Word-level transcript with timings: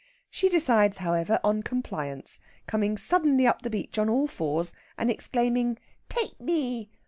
She 0.31 0.49
decides, 0.49 0.97
however, 0.97 1.39
on 1.43 1.61
compliance, 1.61 2.39
coming 2.65 2.97
suddenly 2.97 3.45
up 3.45 3.61
the 3.61 3.69
beach 3.69 3.99
on 3.99 4.09
all 4.09 4.25
fours, 4.25 4.73
and 4.97 5.11
exclaiming, 5.11 5.77
"Tate 6.09 6.41
me!" 6.41 6.89